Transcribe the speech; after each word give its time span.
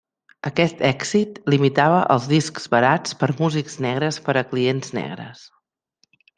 Aquest 0.49 0.79
èxit 0.87 1.37
es 1.41 1.51
limitava 1.55 1.99
als 2.15 2.25
discs 2.33 2.65
barats 2.77 3.19
per 3.21 3.31
músics 3.43 3.79
negres 3.89 4.21
per 4.29 4.39
a 4.43 4.47
clients 4.55 4.99
negres. 5.01 5.49